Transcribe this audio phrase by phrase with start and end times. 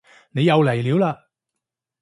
[0.31, 1.15] 你又嚟料嘞